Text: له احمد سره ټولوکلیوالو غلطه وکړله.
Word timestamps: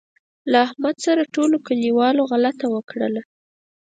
له 0.51 0.57
احمد 0.67 0.95
سره 1.05 1.29
ټولوکلیوالو 1.33 2.21
غلطه 2.31 2.67
وکړله. 2.75 3.21